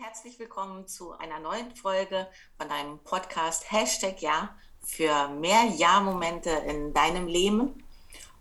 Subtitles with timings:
[0.00, 4.50] herzlich willkommen zu einer neuen Folge von deinem Podcast Hashtag Ja
[4.80, 7.82] für mehr Ja-Momente in deinem Leben.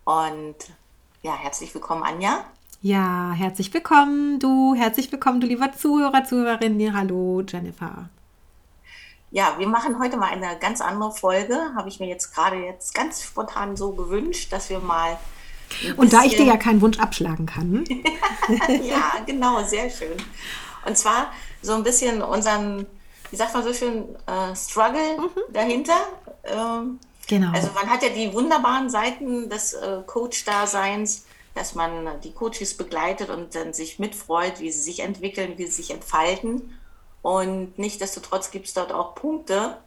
[0.03, 0.55] Und
[1.23, 2.45] ja, herzlich willkommen, Anja.
[2.83, 6.95] Ja, herzlich willkommen, du, herzlich willkommen, du lieber Zuhörer, Zuhörerin.
[6.95, 8.09] Hallo, Jennifer.
[9.31, 11.55] Ja, wir machen heute mal eine ganz andere Folge.
[11.75, 15.17] Habe ich mir jetzt gerade jetzt ganz spontan so gewünscht, dass wir mal.
[15.97, 17.83] Und da ich dir ja keinen Wunsch abschlagen kann.
[18.83, 20.17] ja, genau, sehr schön.
[20.85, 22.85] Und zwar so ein bisschen unseren,
[23.29, 25.53] wie sagt man so schön, äh, Struggle mhm.
[25.53, 25.97] dahinter.
[26.43, 27.51] Ähm, genau.
[27.53, 33.29] Also man hat ja die wunderbaren Seiten des äh, Coach-Daseins, dass man die Coaches begleitet
[33.29, 36.73] und dann sich mitfreut, wie sie sich entwickeln, wie sie sich entfalten.
[37.21, 39.77] Und nichtsdestotrotz gibt es dort auch Punkte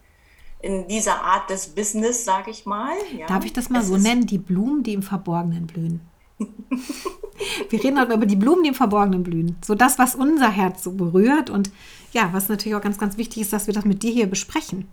[0.61, 2.95] in dieser Art des Business, sage ich mal.
[3.17, 3.27] Ja.
[3.27, 4.27] Darf ich das mal es so nennen?
[4.27, 6.01] Die Blumen, die im Verborgenen blühen.
[7.71, 9.57] Wir reden heute über die Blumen, die im Verborgenen blühen.
[9.65, 11.51] So das, was unser Herz so berührt.
[11.51, 11.71] Und
[12.13, 14.89] ja, was natürlich auch ganz, ganz wichtig ist, dass wir das mit dir hier besprechen.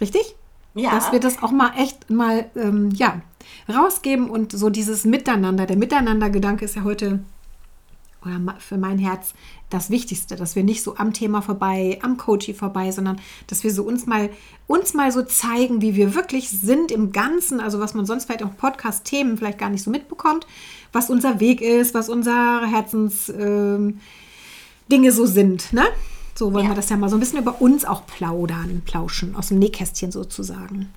[0.00, 0.36] Richtig?
[0.74, 0.90] Ja.
[0.90, 3.22] Dass wir das auch mal echt mal, ähm, ja,
[3.68, 5.66] rausgeben und so dieses Miteinander.
[5.66, 7.20] Der Miteinandergedanke ist ja heute
[8.24, 9.34] oder für mein Herz
[9.70, 13.72] das Wichtigste, dass wir nicht so am Thema vorbei, am Coaching vorbei, sondern dass wir
[13.72, 14.30] so uns mal,
[14.66, 18.44] uns mal so zeigen, wie wir wirklich sind im Ganzen, also was man sonst vielleicht
[18.44, 20.46] auch Podcast-Themen vielleicht gar nicht so mitbekommt,
[20.92, 23.98] was unser Weg ist, was unsere Herzensdinge
[24.90, 25.84] ähm, so sind, ne?
[26.36, 26.70] So wollen ja.
[26.72, 30.10] wir das ja mal so ein bisschen über uns auch plaudern, plauschen, aus dem Nähkästchen
[30.10, 30.92] sozusagen.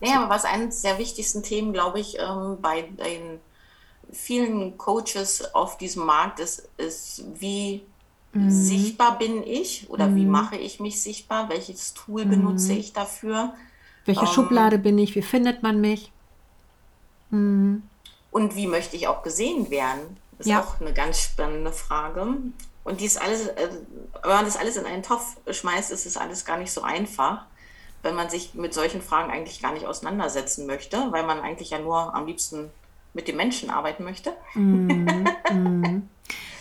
[0.00, 3.40] Ja, aber was eines der wichtigsten Themen, glaube ich, ähm, bei den
[4.12, 7.82] vielen Coaches auf diesem Markt ist, ist wie
[8.32, 8.50] mhm.
[8.50, 10.16] sichtbar bin ich oder mhm.
[10.16, 12.30] wie mache ich mich sichtbar, welches Tool mhm.
[12.30, 13.54] benutze ich dafür.
[14.04, 16.12] Welche ähm, Schublade bin ich, wie findet man mich?
[17.30, 17.82] Mhm.
[18.30, 20.18] Und wie möchte ich auch gesehen werden?
[20.38, 20.60] Ist ja.
[20.60, 22.36] auch eine ganz spannende Frage.
[22.84, 23.68] Und dies alles, äh,
[24.22, 27.46] wenn man das alles in einen Topf schmeißt, ist es alles gar nicht so einfach,
[28.02, 31.78] wenn man sich mit solchen Fragen eigentlich gar nicht auseinandersetzen möchte, weil man eigentlich ja
[31.78, 32.70] nur am liebsten
[33.16, 34.32] mit dem Menschen arbeiten möchte.
[34.54, 36.08] Mm, mm.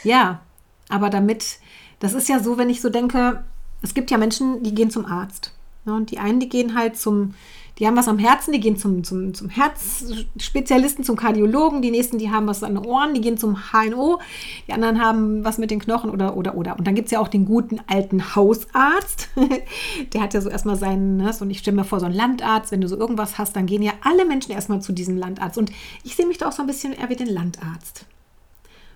[0.04, 0.42] Ja,
[0.90, 1.60] aber damit,
[2.00, 3.44] das ist ja so, wenn ich so denke,
[3.82, 5.54] es gibt ja Menschen, die gehen zum Arzt.
[5.84, 5.94] Ne?
[5.94, 7.36] Und die einen, die gehen halt zum
[7.78, 12.18] die haben was am Herzen, die gehen zum, zum, zum Herzspezialisten, zum Kardiologen, die nächsten,
[12.18, 14.20] die haben was an den Ohren, die gehen zum HNO,
[14.68, 16.78] die anderen haben was mit den Knochen oder, oder, oder.
[16.78, 19.30] Und dann gibt es ja auch den guten alten Hausarzt,
[20.14, 22.72] der hat ja so erstmal seinen, ne, und ich stelle mir vor, so ein Landarzt,
[22.72, 25.58] wenn du so irgendwas hast, dann gehen ja alle Menschen erstmal zu diesem Landarzt.
[25.58, 25.72] Und
[26.04, 28.06] ich sehe mich da auch so ein bisschen eher wie den Landarzt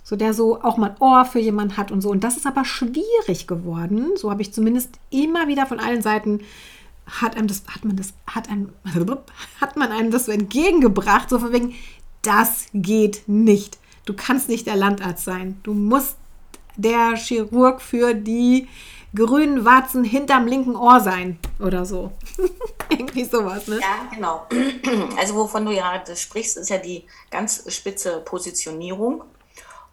[0.10, 2.10] so der so auch mal ein Ohr für jemanden hat und so.
[2.10, 4.14] Und das ist aber schwierig geworden.
[4.16, 6.40] So habe ich zumindest immer wieder von allen Seiten
[7.10, 8.74] hat einem das, hat man das, hat einem,
[9.62, 11.76] hat man einem das so entgegengebracht, so von wegen,
[12.22, 13.78] das geht nicht.
[14.06, 15.60] Du kannst nicht der Landarzt sein.
[15.64, 16.18] Du musst
[16.76, 18.68] der Chirurg für die
[19.16, 22.12] grünen Warzen hinterm linken Ohr sein oder so.
[22.90, 23.80] Irgendwie sowas, ne?
[23.80, 24.48] Ja, genau.
[25.18, 29.24] Also wovon du ja sprichst, ist ja die ganz spitze Positionierung.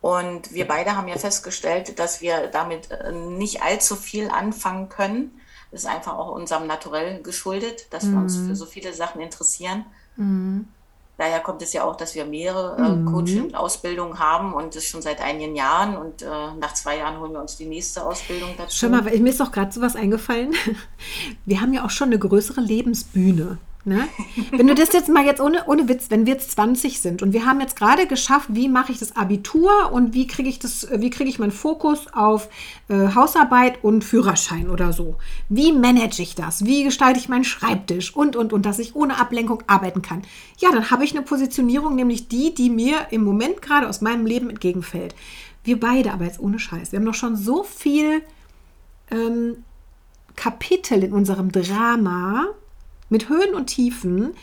[0.00, 5.41] Und wir beide haben ja festgestellt, dass wir damit äh, nicht allzu viel anfangen können
[5.71, 8.12] das ist einfach auch unserem Naturell geschuldet, dass mhm.
[8.12, 9.84] wir uns für so viele Sachen interessieren.
[10.16, 10.69] Mhm.
[11.19, 13.06] Daher kommt es ja auch, dass wir mehrere äh, mhm.
[13.06, 15.97] Coaching-Ausbildungen haben und das schon seit einigen Jahren.
[15.97, 16.26] Und äh,
[16.60, 18.76] nach zwei Jahren holen wir uns die nächste Ausbildung dazu.
[18.76, 20.55] Schau mal, mir ist doch gerade so was eingefallen.
[21.47, 23.56] Wir haben ja auch schon eine größere Lebensbühne.
[23.86, 24.08] Ne?
[24.50, 27.32] Wenn du das jetzt mal jetzt ohne, ohne Witz, wenn wir jetzt 20 sind und
[27.32, 30.88] wir haben jetzt gerade geschafft, wie mache ich das Abitur und wie kriege ich das,
[30.93, 32.49] wie kriege ich meinen Fokus auf
[32.88, 35.19] äh, Hausarbeit und Führerschein oder so?
[35.49, 36.64] Wie manage ich das?
[36.64, 40.22] Wie gestalte ich meinen Schreibtisch und und und, dass ich ohne Ablenkung arbeiten kann?
[40.58, 44.26] Ja, dann habe ich eine Positionierung, nämlich die, die mir im Moment gerade aus meinem
[44.26, 45.14] Leben entgegenfällt.
[45.62, 46.90] Wir beide, aber jetzt ohne Scheiß.
[46.90, 48.22] Wir haben doch schon so viel
[49.12, 49.58] ähm,
[50.34, 52.49] Kapitel in unserem Drama
[53.08, 54.35] mit Höhen und Tiefen,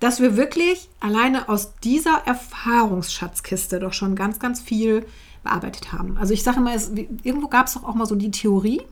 [0.00, 5.06] dass wir wirklich alleine aus dieser Erfahrungsschatzkiste doch schon ganz, ganz viel
[5.46, 6.18] bearbeitet haben.
[6.18, 6.90] Also ich sage es,
[7.22, 8.82] irgendwo gab es doch auch mal so die Theorie,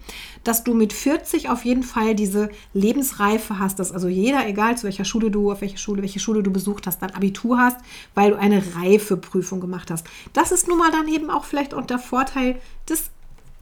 [0.44, 4.84] dass du mit 40 auf jeden Fall diese Lebensreife hast, dass also jeder, egal zu
[4.84, 7.78] welcher Schule du, auf welche Schule, welche Schule du besucht hast, dann Abitur hast,
[8.14, 10.06] weil du eine Reifeprüfung gemacht hast.
[10.32, 13.10] Das ist nun mal dann eben auch vielleicht auch der Vorteil des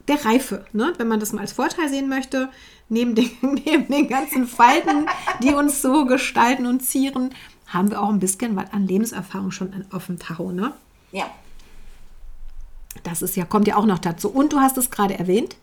[0.09, 0.93] der Reife, ne?
[0.99, 2.49] wenn man das mal als Vorteil sehen möchte,
[2.89, 5.07] neben den, neben den ganzen Falten,
[5.43, 7.31] die uns so gestalten und zieren,
[7.67, 10.73] haben wir auch ein bisschen was an Lebenserfahrung schon auf dem Tacho, ne?
[11.11, 11.31] Ja.
[13.03, 14.31] Das ist ja, kommt ja auch noch dazu.
[14.31, 15.57] Und du hast es gerade erwähnt,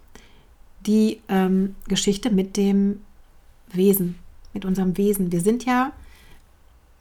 [0.85, 3.01] die ähm, Geschichte mit dem
[3.71, 4.15] Wesen,
[4.53, 5.31] mit unserem Wesen.
[5.31, 5.91] Wir sind ja,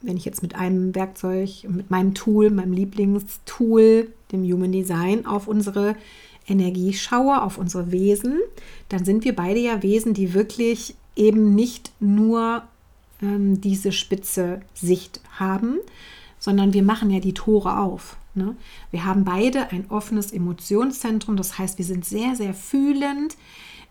[0.01, 5.47] wenn ich jetzt mit einem Werkzeug, mit meinem Tool, meinem Lieblingstool, dem Human Design, auf
[5.47, 5.95] unsere
[6.47, 8.39] Energie schaue auf unsere Wesen,
[8.89, 12.63] dann sind wir beide ja Wesen, die wirklich eben nicht nur
[13.21, 15.77] ähm, diese spitze Sicht haben,
[16.39, 18.17] sondern wir machen ja die Tore auf.
[18.33, 18.55] Ne?
[18.91, 23.35] Wir haben beide ein offenes Emotionszentrum, das heißt, wir sind sehr, sehr fühlend.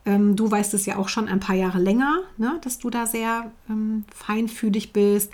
[0.06, 2.58] Ähm, du weißt es ja auch schon ein paar Jahre länger, ne?
[2.62, 5.30] dass du da sehr ähm, feinfühlig bist,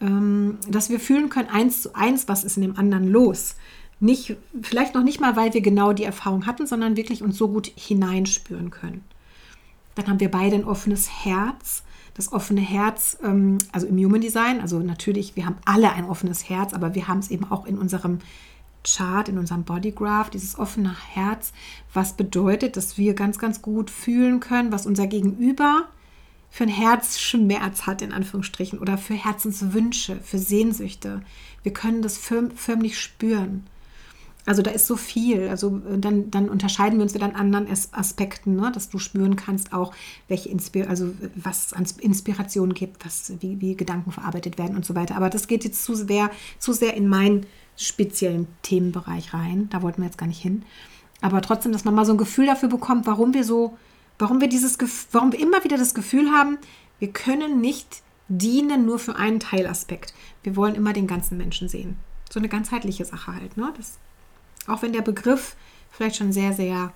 [0.00, 3.56] ähm, dass wir fühlen können, eins zu eins, was ist in dem anderen los.
[4.00, 7.48] Nicht, vielleicht noch nicht mal, weil wir genau die Erfahrung hatten, sondern wirklich uns so
[7.48, 9.04] gut hineinspüren können.
[9.94, 11.84] Dann haben wir beide ein offenes Herz.
[12.14, 16.48] Das offene Herz, ähm, also im Human Design, also natürlich, wir haben alle ein offenes
[16.48, 18.20] Herz, aber wir haben es eben auch in unserem
[18.84, 21.52] Chart, in unserem Bodygraph, dieses offene Herz,
[21.92, 25.88] was bedeutet, dass wir ganz, ganz gut fühlen können, was unser Gegenüber
[26.50, 31.22] für einen Herzschmerz hat, in Anführungsstrichen, oder für Herzenswünsche, für Sehnsüchte.
[31.64, 33.66] Wir können das förmlich spüren.
[34.46, 35.48] Also da ist so viel.
[35.48, 38.70] Also äh, dann, dann unterscheiden wir uns wieder an anderen Aspekten, ne?
[38.72, 39.94] dass du spüren kannst auch,
[40.28, 44.94] welche Inspir also was an Inspiration gibt, was, wie, wie Gedanken verarbeitet werden und so
[44.94, 45.16] weiter.
[45.16, 47.46] Aber das geht jetzt zu sehr, zu sehr in meinen
[47.76, 49.68] speziellen Themenbereich rein.
[49.70, 50.62] Da wollten wir jetzt gar nicht hin.
[51.20, 53.78] Aber trotzdem, dass man mal so ein Gefühl dafür bekommt, warum wir so,
[54.18, 54.76] warum wir dieses
[55.12, 56.58] warum wir immer wieder das Gefühl haben,
[56.98, 60.14] wir können nicht dienen nur für einen Teilaspekt.
[60.42, 61.96] Wir wollen immer den ganzen Menschen sehen.
[62.30, 63.72] So eine ganzheitliche Sache halt, ne?
[63.76, 63.98] Das
[64.68, 65.56] auch wenn der Begriff
[65.90, 66.92] vielleicht schon sehr, sehr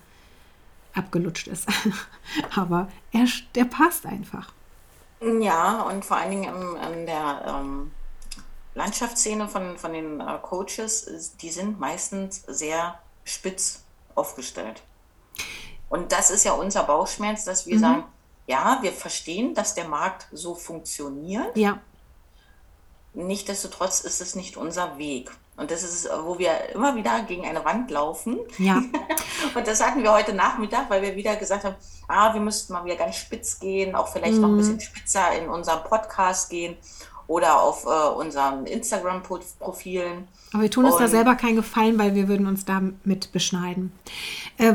[0.95, 1.67] abgelutscht ist.
[2.57, 4.53] Aber er, der passt einfach.
[5.21, 7.91] Ja, und vor allen Dingen in, in der ähm,
[8.75, 13.83] Landschaftsszene von, von den äh, Coaches, die sind meistens sehr spitz
[14.15, 14.83] aufgestellt.
[15.89, 17.81] Und das ist ja unser Bauchschmerz, dass wir mhm.
[17.81, 18.05] sagen,
[18.47, 21.57] ja, wir verstehen, dass der Markt so funktioniert.
[21.57, 21.81] Ja.
[23.15, 25.31] Nichtsdestotrotz ist es nicht unser Weg.
[25.59, 28.39] Und das ist, wo wir immer wieder gegen eine Wand laufen.
[28.59, 28.77] Ja.
[29.55, 31.75] und das hatten wir heute Nachmittag, weil wir wieder gesagt haben,
[32.07, 34.41] ah, wir müssten mal wieder ganz spitz gehen, auch vielleicht mhm.
[34.41, 34.59] noch ein mhm.
[34.59, 36.77] bisschen spitzer in unserem Podcast gehen
[37.27, 40.29] oder auf äh, unseren Instagram-Profilen.
[40.53, 43.93] Aber wir tun uns da selber keinen Gefallen, weil wir würden uns damit beschneiden.
[44.59, 44.75] Äh,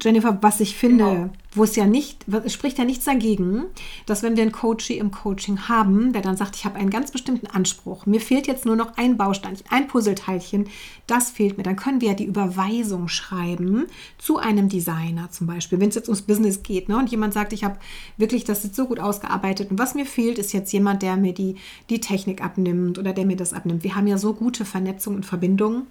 [0.00, 1.30] Jennifer, was ich finde, genau.
[1.54, 3.64] Wo es ja nicht, es spricht ja nichts dagegen,
[4.06, 7.12] dass wenn wir einen Coachie im Coaching haben, der dann sagt, ich habe einen ganz
[7.12, 10.68] bestimmten Anspruch, mir fehlt jetzt nur noch ein Baustein, ein Puzzleteilchen,
[11.06, 13.86] das fehlt mir, dann können wir ja die Überweisung schreiben
[14.18, 17.52] zu einem Designer zum Beispiel, wenn es jetzt ums Business geht ne, und jemand sagt,
[17.52, 17.78] ich habe
[18.16, 21.34] wirklich das jetzt so gut ausgearbeitet und was mir fehlt, ist jetzt jemand, der mir
[21.34, 21.56] die,
[21.88, 23.84] die Technik abnimmt oder der mir das abnimmt.
[23.84, 25.86] Wir haben ja so gute Vernetzung und Verbindung,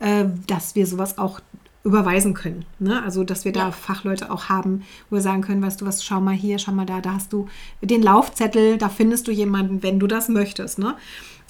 [0.00, 1.40] äh, dass wir sowas auch
[1.88, 2.64] überweisen können.
[2.78, 3.02] Ne?
[3.02, 3.64] Also, dass wir ja.
[3.64, 6.72] da Fachleute auch haben, wo wir sagen können, weißt du was, schau mal hier, schau
[6.72, 7.48] mal da, da hast du
[7.80, 10.78] den Laufzettel, da findest du jemanden, wenn du das möchtest.
[10.78, 10.94] Ne?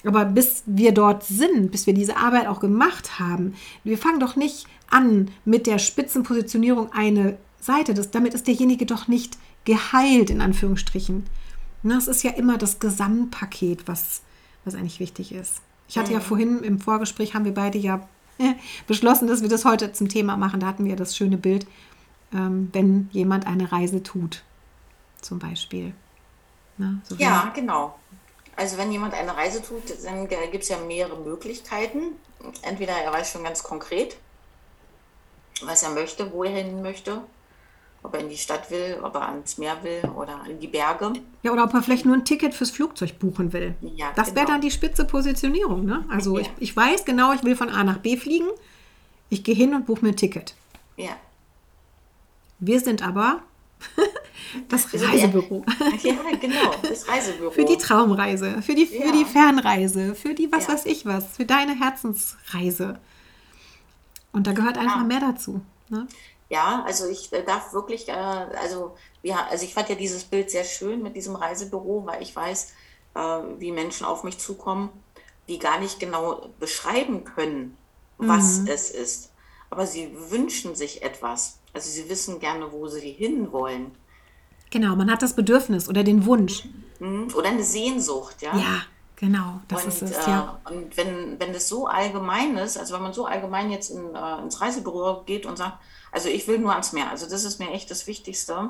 [0.05, 3.53] Aber bis wir dort sind, bis wir diese Arbeit auch gemacht haben,
[3.83, 7.93] wir fangen doch nicht an mit der Spitzenpositionierung eine Seite.
[7.93, 11.25] Das, damit ist derjenige doch nicht geheilt, in Anführungsstrichen.
[11.83, 11.95] Ne?
[11.95, 14.21] Es ist ja immer das Gesamtpaket, was,
[14.63, 15.61] was eigentlich wichtig ist.
[15.89, 18.07] Ich hatte ja vorhin im Vorgespräch, haben wir beide ja
[18.87, 20.59] beschlossen, dass wir das heute zum Thema machen.
[20.59, 21.67] Da hatten wir das schöne Bild,
[22.33, 24.43] ähm, wenn jemand eine Reise tut,
[25.21, 25.93] zum Beispiel.
[26.77, 27.97] Na, so ja, genau.
[28.55, 32.13] Also wenn jemand eine Reise tut, dann gibt es ja mehrere Möglichkeiten.
[32.61, 34.17] Entweder er weiß schon ganz konkret,
[35.61, 37.21] was er möchte, wo er hin möchte
[38.01, 41.13] ob er in die Stadt will, ob er ans Meer will oder in die Berge.
[41.43, 43.75] Ja, oder ob er vielleicht nur ein Ticket fürs Flugzeug buchen will.
[43.95, 44.37] Ja, das genau.
[44.37, 45.85] wäre dann die spitze Positionierung.
[45.85, 46.05] Ne?
[46.09, 46.41] Also ja.
[46.41, 48.47] ich, ich weiß genau, ich will von A nach B fliegen.
[49.29, 50.55] Ich gehe hin und buche mir ein Ticket.
[50.95, 51.11] Ja.
[52.59, 53.41] Wir sind aber
[54.69, 55.65] das Reisebüro.
[56.03, 57.51] Ja, genau, das Reisebüro.
[57.51, 59.11] Für die Traumreise, für die, für ja.
[59.11, 60.73] die Fernreise, für die was ja.
[60.73, 62.99] weiß ich was, für deine Herzensreise.
[64.31, 65.61] Und da gehört einfach mehr dazu.
[65.89, 66.07] Ne?
[66.49, 70.49] Ja, also ich äh, darf wirklich, äh, also, ja, also ich fand ja dieses Bild
[70.49, 72.73] sehr schön mit diesem Reisebüro, weil ich weiß,
[73.15, 73.19] äh,
[73.59, 74.89] wie Menschen auf mich zukommen,
[75.47, 77.77] die gar nicht genau beschreiben können,
[78.17, 78.67] was mhm.
[78.67, 79.31] es ist.
[79.69, 81.59] Aber sie wünschen sich etwas.
[81.73, 83.91] Also sie wissen gerne, wo sie hinwollen.
[84.71, 86.65] Genau, man hat das Bedürfnis oder den Wunsch.
[86.99, 87.27] Mhm.
[87.35, 88.55] Oder eine Sehnsucht, ja.
[88.57, 88.81] Ja,
[89.19, 90.59] genau, das und, ist es, ja.
[90.65, 94.15] Äh, und wenn, wenn das so allgemein ist, also wenn man so allgemein jetzt in,
[94.15, 95.77] äh, ins Reisebüro geht und sagt,
[96.11, 97.09] also ich will nur ans Meer.
[97.09, 98.69] Also das ist mir echt das Wichtigste.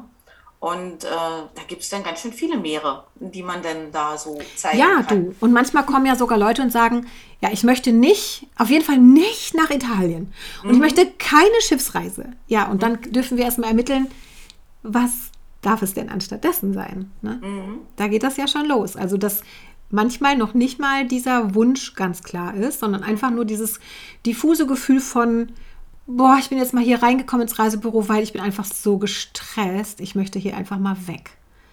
[0.59, 4.37] Und äh, da gibt es dann ganz schön viele Meere, die man dann da so
[4.57, 5.25] zeigen ja, kann.
[5.25, 5.35] Ja, du.
[5.39, 7.07] Und manchmal kommen ja sogar Leute und sagen,
[7.39, 10.33] ja, ich möchte nicht, auf jeden Fall nicht nach Italien.
[10.61, 10.73] Und mhm.
[10.73, 12.33] ich möchte keine Schiffsreise.
[12.47, 13.11] Ja, und dann mhm.
[13.13, 14.07] dürfen wir erstmal ermitteln,
[14.83, 17.09] was darf es denn anstattdessen sein?
[17.21, 17.39] Ne?
[17.41, 17.79] Mhm.
[17.95, 18.97] Da geht das ja schon los.
[18.97, 19.43] Also, dass
[19.89, 23.79] manchmal noch nicht mal dieser Wunsch ganz klar ist, sondern einfach nur dieses
[24.25, 25.51] diffuse Gefühl von,
[26.05, 30.00] boah, ich bin jetzt mal hier reingekommen ins Reisebüro, weil ich bin einfach so gestresst.
[30.01, 31.31] Ich möchte hier einfach mal weg.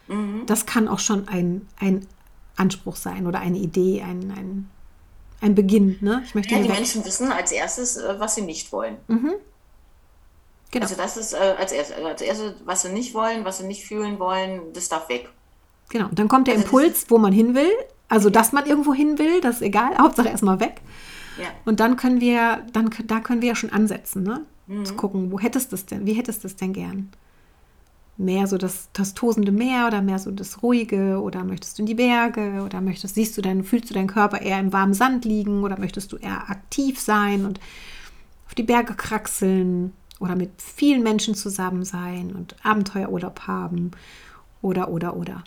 [0.09, 0.45] Mhm.
[0.47, 2.07] Das kann auch schon ein, ein
[2.57, 4.71] Anspruch sein oder eine Idee, ein, ein,
[5.41, 5.99] ein Beginn.
[6.01, 6.23] Ne?
[6.25, 6.77] Ich möchte ja, die weg.
[6.77, 8.97] Menschen wissen als erstes, äh, was sie nicht wollen.
[9.09, 9.33] Mhm.
[10.71, 10.85] Genau.
[10.85, 13.85] Also das ist äh, als, erstes, als erstes, was sie nicht wollen, was sie nicht
[13.85, 15.31] fühlen wollen, das darf weg.
[15.89, 17.71] Genau, dann kommt der also Impuls, wo man hin will.
[18.09, 19.97] Also, dass man irgendwo hin will, das ist egal.
[19.99, 20.81] Hauptsache erstmal weg.
[21.39, 21.49] Ja.
[21.65, 24.43] Und dann können wir, dann, da können wir ja schon ansetzen, ne?
[24.67, 24.85] Mhm.
[24.85, 27.11] Zu gucken, wo hättest du es denn, wie hättest du es denn gern?
[28.17, 31.87] Mehr so das, das tosende Meer oder mehr so das Ruhige oder möchtest du in
[31.87, 35.27] die Berge oder möchtest, siehst du deinen, fühlst du deinen Körper eher im warmen Sand
[35.27, 37.61] liegen oder möchtest du eher aktiv sein und
[38.47, 43.91] auf die Berge kraxeln oder mit vielen Menschen zusammen sein und Abenteuerurlaub haben
[44.63, 45.45] oder, oder, oder,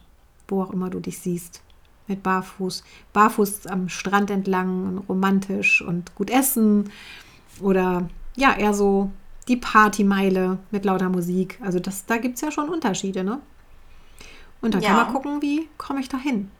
[0.48, 1.63] wo auch immer du dich siehst
[2.10, 6.92] mit Barfuß, barfuß am Strand entlang, romantisch und gut essen
[7.62, 9.12] oder ja, eher so
[9.48, 11.60] die Partymeile mit lauter Musik.
[11.63, 13.42] Also das, da gibt es ja schon Unterschiede, ne?
[14.62, 14.89] Und dann ja.
[14.89, 16.51] kann man gucken, wie komme ich da hin?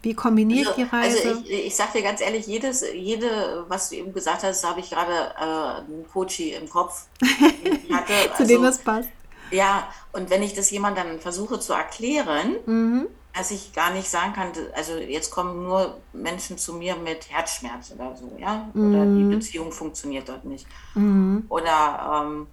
[0.00, 1.28] Wie kombiniere also, ich die Reise?
[1.28, 4.80] Also ich, ich sage dir ganz ehrlich, jedes, jede, was du eben gesagt hast, habe
[4.80, 7.06] ich gerade äh, einen Coachy im Kopf.
[7.22, 9.08] Hatte, Zu also, dem das passt.
[9.52, 14.08] Ja, und wenn ich das jemandem dann versuche zu erklären, mhm dass ich gar nicht
[14.08, 19.04] sagen kann, also jetzt kommen nur Menschen zu mir mit Herzschmerz oder so, ja, oder
[19.04, 19.30] mhm.
[19.30, 20.66] die Beziehung funktioniert dort nicht.
[20.94, 21.46] Mhm.
[21.48, 22.46] Oder ähm,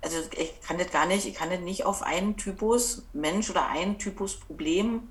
[0.00, 3.68] also ich kann das gar nicht, ich kann das nicht auf einen Typus Mensch oder
[3.68, 5.02] einen Typus Problem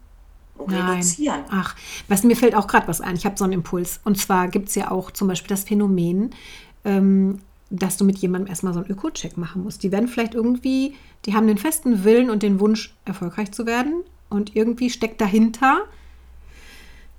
[0.57, 1.41] reduzieren.
[1.41, 1.49] Nein.
[1.51, 1.75] Ach,
[2.07, 3.15] was mir fällt auch gerade was ein.
[3.15, 3.99] Ich habe so einen Impuls.
[4.05, 6.31] Und zwar gibt es ja auch zum Beispiel das Phänomen,
[6.83, 9.83] ähm, dass du mit jemandem erstmal so einen Öko-Check machen musst.
[9.83, 14.03] Die werden vielleicht irgendwie, die haben den festen Willen und den Wunsch, erfolgreich zu werden,
[14.29, 15.83] und irgendwie steckt dahinter,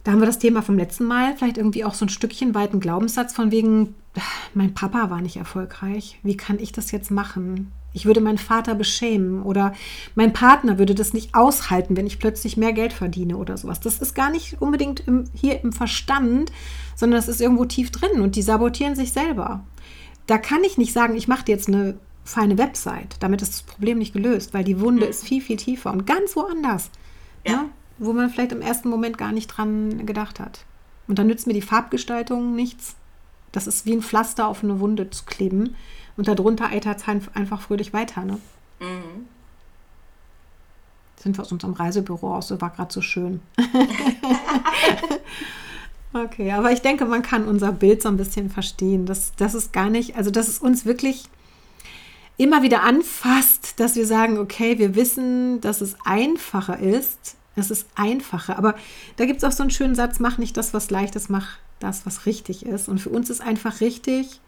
[0.04, 2.80] da haben wir das Thema vom letzten Mal, vielleicht irgendwie auch so ein Stückchen weiten
[2.80, 3.94] Glaubenssatz von wegen,
[4.54, 6.18] mein Papa war nicht erfolgreich.
[6.22, 7.72] Wie kann ich das jetzt machen?
[7.92, 9.74] Ich würde meinen Vater beschämen oder
[10.14, 13.80] mein Partner würde das nicht aushalten, wenn ich plötzlich mehr Geld verdiene oder sowas.
[13.80, 16.52] Das ist gar nicht unbedingt im, hier im Verstand,
[16.94, 19.64] sondern das ist irgendwo tief drin und die sabotieren sich selber.
[20.26, 23.16] Da kann ich nicht sagen, ich mache jetzt eine feine Website.
[23.20, 25.10] Damit ist das Problem nicht gelöst, weil die Wunde mhm.
[25.10, 26.90] ist viel, viel tiefer und ganz woanders.
[27.46, 27.52] Ja.
[27.52, 27.64] ja.
[27.98, 30.64] Wo man vielleicht im ersten Moment gar nicht dran gedacht hat.
[31.08, 32.94] Und dann nützt mir die Farbgestaltung nichts.
[33.50, 35.74] Das ist wie ein Pflaster auf eine Wunde zu kleben.
[36.16, 38.24] Und darunter eitert es einfach fröhlich weiter.
[38.24, 38.38] Ne?
[38.80, 39.26] Mhm.
[41.16, 43.40] Sind wir aus unserem Reisebüro aus, so war gerade so schön.
[46.12, 49.06] okay, aber ich denke, man kann unser Bild so ein bisschen verstehen.
[49.06, 51.24] Das, das ist gar nicht, also dass es uns wirklich
[52.38, 57.36] immer wieder anfasst, dass wir sagen, okay, wir wissen, dass es einfacher ist.
[57.56, 58.56] Es ist einfacher.
[58.56, 58.76] Aber
[59.16, 61.58] da gibt es auch so einen schönen Satz, mach nicht das, was leicht ist, mach
[61.80, 62.88] das, was richtig ist.
[62.88, 64.40] Und für uns ist einfach richtig,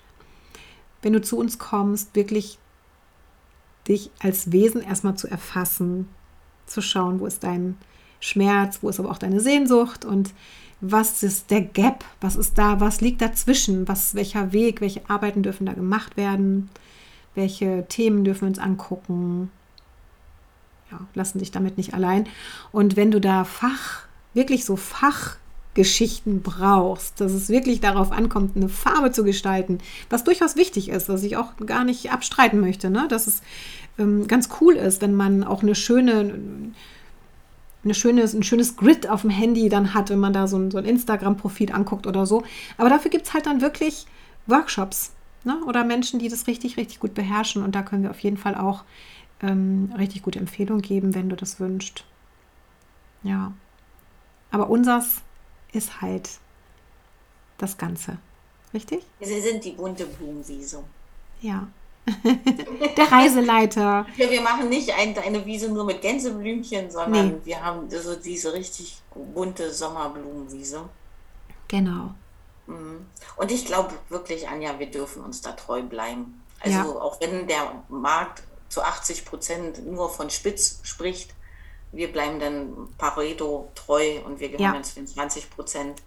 [1.02, 2.58] wenn du zu uns kommst, wirklich
[3.88, 6.08] dich als Wesen erstmal zu erfassen,
[6.66, 7.76] zu schauen, wo ist dein
[8.20, 10.32] Schmerz, wo ist aber auch deine Sehnsucht und
[10.80, 15.42] was ist der Gap, was ist da, was liegt dazwischen, was, welcher Weg, welche Arbeiten
[15.42, 16.70] dürfen da gemacht werden
[17.40, 19.50] welche Themen dürfen wir uns angucken.
[20.90, 22.26] Ja, lassen dich damit nicht allein.
[22.70, 24.02] Und wenn du da Fach,
[24.34, 29.78] wirklich so Fachgeschichten brauchst, dass es wirklich darauf ankommt, eine Farbe zu gestalten,
[30.10, 33.06] was durchaus wichtig ist, was ich auch gar nicht abstreiten möchte, ne?
[33.08, 33.40] dass es
[33.98, 36.38] ähm, ganz cool ist, wenn man auch eine schöne,
[37.82, 40.70] eine schönes, ein schönes Grid auf dem Handy dann hat, wenn man da so ein,
[40.70, 42.42] so ein Instagram-Profil anguckt oder so.
[42.76, 44.04] Aber dafür gibt es halt dann wirklich
[44.46, 45.12] Workshops,
[45.44, 45.62] Ne?
[45.66, 47.62] Oder Menschen, die das richtig, richtig gut beherrschen.
[47.62, 48.84] Und da können wir auf jeden Fall auch
[49.42, 52.04] ähm, richtig gute Empfehlungen geben, wenn du das wünschst.
[53.22, 53.52] Ja.
[54.50, 55.22] Aber unseres
[55.72, 56.28] ist halt
[57.58, 58.18] das Ganze.
[58.74, 59.04] Richtig?
[59.20, 60.82] Sie sind die bunte Blumenwiese.
[61.40, 61.68] Ja.
[62.96, 64.06] Der Reiseleiter.
[64.16, 67.40] Ja, wir machen nicht eine Wiese nur mit Gänseblümchen, sondern nee.
[67.44, 70.88] wir haben so diese richtig bunte Sommerblumenwiese.
[71.68, 72.14] Genau.
[72.70, 73.06] Mhm.
[73.36, 76.42] Und ich glaube wirklich, Anja, wir dürfen uns da treu bleiben.
[76.60, 76.84] Also ja.
[76.84, 81.34] auch wenn der Markt zu 80 Prozent nur von Spitz spricht,
[81.92, 84.82] wir bleiben dann Pareto treu und wir gehören ja.
[84.82, 86.02] zu den 20 Prozent,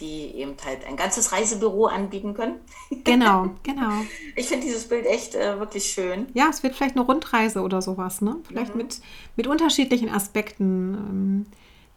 [0.00, 2.60] die eben halt ein ganzes Reisebüro anbieten können.
[3.04, 3.90] Genau, genau.
[4.36, 6.26] Ich finde dieses Bild echt äh, wirklich schön.
[6.34, 8.36] Ja, es wird vielleicht eine Rundreise oder sowas, ne?
[8.46, 8.82] Vielleicht mhm.
[8.82, 9.00] mit,
[9.36, 10.94] mit unterschiedlichen Aspekten.
[10.94, 11.46] Ähm,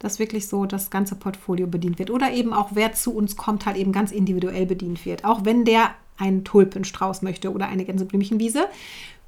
[0.01, 2.10] dass wirklich so das ganze Portfolio bedient wird.
[2.10, 5.25] Oder eben auch, wer zu uns kommt, halt eben ganz individuell bedient wird.
[5.25, 8.65] Auch wenn der einen Tulpenstrauß möchte oder eine Gänseblümchenwiese,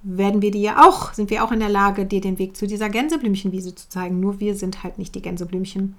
[0.01, 2.67] werden wir dir ja auch, sind wir auch in der Lage, dir den Weg zu
[2.67, 4.19] dieser Gänseblümchenwiese zu zeigen.
[4.19, 5.95] Nur wir sind halt nicht die Gänseblümchen,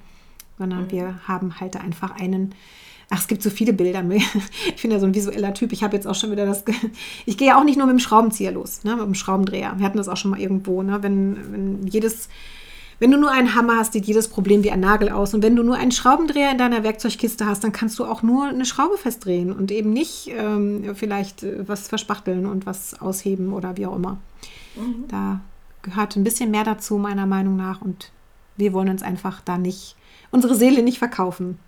[0.58, 0.90] sondern mhm.
[0.90, 2.54] wir haben halt einfach einen,
[3.10, 4.04] ach, es gibt so viele Bilder.
[4.74, 5.72] Ich bin ja so ein visueller Typ.
[5.72, 6.64] Ich habe jetzt auch schon wieder das,
[7.26, 9.74] ich gehe ja auch nicht nur mit dem Schraubenzieher los, ne, mit dem Schraubendreher.
[9.78, 12.28] Wir hatten das auch schon mal irgendwo, ne, wenn, wenn jedes,
[13.04, 15.34] wenn du nur einen Hammer hast, sieht jedes Problem wie ein Nagel aus.
[15.34, 18.46] Und wenn du nur einen Schraubendreher in deiner Werkzeugkiste hast, dann kannst du auch nur
[18.46, 23.76] eine Schraube festdrehen und eben nicht ähm, vielleicht äh, was verspachteln und was ausheben oder
[23.76, 24.16] wie auch immer.
[24.74, 25.04] Mhm.
[25.08, 25.40] Da
[25.82, 27.82] gehört ein bisschen mehr dazu, meiner Meinung nach.
[27.82, 28.10] Und
[28.56, 29.96] wir wollen uns einfach da nicht,
[30.30, 31.58] unsere Seele nicht verkaufen.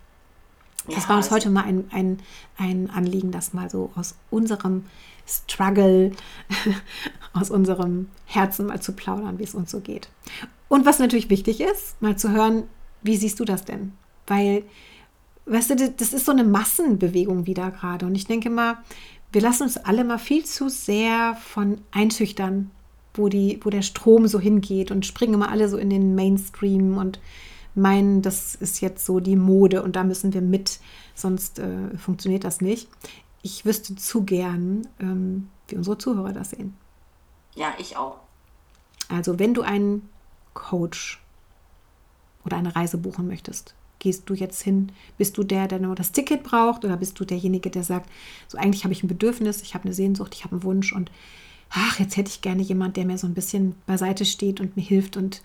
[0.87, 2.17] Das ja, war uns heute mal ein, ein,
[2.57, 4.85] ein Anliegen, das mal so aus unserem
[5.27, 6.11] Struggle,
[7.33, 10.09] aus unserem Herzen mal zu plaudern, wie es uns so geht.
[10.69, 12.63] Und was natürlich wichtig ist, mal zu hören,
[13.03, 13.93] wie siehst du das denn?
[14.25, 14.63] Weil,
[15.45, 18.05] weißt du, das ist so eine Massenbewegung wieder gerade.
[18.05, 18.77] Und ich denke mal,
[19.31, 22.71] wir lassen uns alle mal viel zu sehr von einschüchtern,
[23.13, 26.97] wo, die, wo der Strom so hingeht und springen immer alle so in den Mainstream
[26.97, 27.19] und
[27.75, 30.79] meinen, das ist jetzt so die Mode und da müssen wir mit,
[31.13, 32.87] sonst äh, funktioniert das nicht.
[33.41, 36.75] Ich wüsste zu gern, ähm, wie unsere Zuhörer das sehen.
[37.55, 38.17] Ja, ich auch.
[39.09, 40.09] Also, wenn du einen
[40.53, 41.21] Coach
[42.45, 44.91] oder eine Reise buchen möchtest, gehst du jetzt hin?
[45.17, 48.09] Bist du der, der nur das Ticket braucht oder bist du derjenige, der sagt,
[48.47, 51.11] so eigentlich habe ich ein Bedürfnis, ich habe eine Sehnsucht, ich habe einen Wunsch und
[51.69, 54.83] ach, jetzt hätte ich gerne jemand, der mir so ein bisschen beiseite steht und mir
[54.83, 55.41] hilft und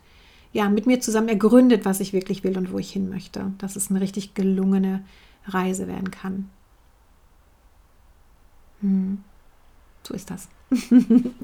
[0.52, 3.76] ja, mit mir zusammen ergründet, was ich wirklich will und wo ich hin möchte, dass
[3.76, 5.02] es eine richtig gelungene
[5.46, 6.50] Reise werden kann.
[8.82, 9.24] Hm.
[10.06, 10.48] So ist das.
[10.70, 11.34] müssen,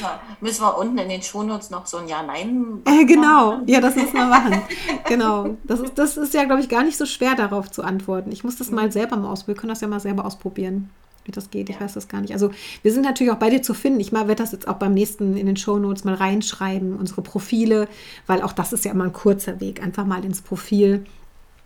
[0.00, 3.96] wir, müssen wir unten in den Shownotes noch so ein Ja-Nein äh, Genau, ja, das
[3.96, 4.62] müssen wir machen.
[5.06, 5.56] genau.
[5.64, 8.32] Das ist, das ist ja, glaube ich, gar nicht so schwer darauf zu antworten.
[8.32, 9.56] Ich muss das mal selber mal ausprobieren.
[9.56, 10.90] Wir können das ja mal selber ausprobieren,
[11.24, 11.68] wie das geht.
[11.68, 12.32] Ich weiß das gar nicht.
[12.32, 12.50] Also
[12.82, 14.00] wir sind natürlich auch bei dir zu finden.
[14.00, 17.88] Ich werde das jetzt auch beim nächsten in den Shownotes mal reinschreiben, unsere Profile,
[18.26, 19.82] weil auch das ist ja immer ein kurzer Weg.
[19.82, 21.04] Einfach mal ins Profil,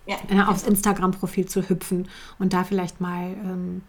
[0.07, 0.17] ja.
[0.29, 2.09] äh, aufs Instagram-Profil zu hüpfen
[2.41, 3.83] und da vielleicht mal ähm,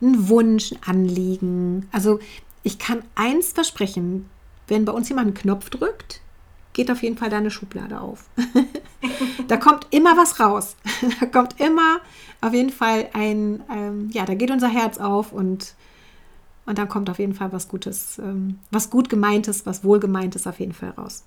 [0.00, 1.88] einen Wunsch, ein Anliegen.
[1.92, 2.20] Also
[2.62, 4.28] ich kann eins versprechen,
[4.66, 6.20] wenn bei uns jemand einen Knopf drückt,
[6.72, 8.28] geht auf jeden Fall deine Schublade auf.
[9.48, 10.76] da kommt immer was raus.
[11.20, 12.00] da kommt immer
[12.40, 15.74] auf jeden Fall ein, ähm, ja, da geht unser Herz auf und,
[16.66, 20.60] und dann kommt auf jeden Fall was Gutes, ähm, was gut gemeintes, was wohlgemeintes auf
[20.60, 21.24] jeden Fall raus.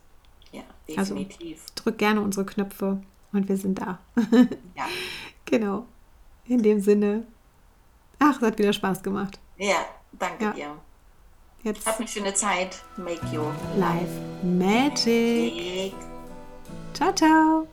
[0.51, 0.61] Ja,
[0.95, 1.59] also definitiv.
[1.61, 3.01] Also, drück gerne unsere Knöpfe
[3.33, 3.99] und wir sind da.
[4.75, 4.85] ja.
[5.45, 5.85] Genau.
[6.45, 7.25] In dem Sinne.
[8.23, 9.39] Ach, es hat wieder Spaß gemacht.
[9.57, 10.51] Ja, danke ja.
[10.51, 10.77] dir.
[11.63, 11.85] Jetzt.
[11.87, 12.81] Hab eine schöne Zeit.
[12.97, 15.53] Make your life magic.
[15.55, 15.93] magic.
[16.93, 17.67] Ciao, ciao.